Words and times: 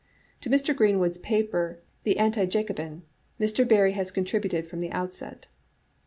To 0.41 0.49
Mr. 0.49 0.75
Greenwood's 0.75 1.19
paper, 1.19 1.79
the 2.05 2.17
Anti 2.17 2.47
Jacobin^ 2.47 3.01
Mr. 3.39 3.67
Barrie 3.67 3.91
has 3.91 4.09
contributed 4.09 4.67
from 4.67 4.79
the 4.79 4.91
outset. 4.91 5.45